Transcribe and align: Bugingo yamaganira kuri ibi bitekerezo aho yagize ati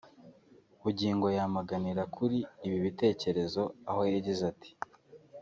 Bugingo 0.81 1.27
yamaganira 1.37 2.03
kuri 2.15 2.37
ibi 2.65 2.77
bitekerezo 2.85 3.61
aho 3.89 4.01
yagize 4.13 4.41
ati 4.53 4.71